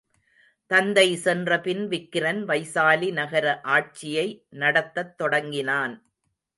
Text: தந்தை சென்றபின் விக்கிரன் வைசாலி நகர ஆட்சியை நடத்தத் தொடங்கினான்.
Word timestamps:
தந்தை 0.71 1.15
சென்றபின் 1.15 1.87
விக்கிரன் 1.87 2.41
வைசாலி 2.45 3.11
நகர 3.11 3.61
ஆட்சியை 3.61 4.27
நடத்தத் 4.49 5.17
தொடங்கினான். 5.17 5.95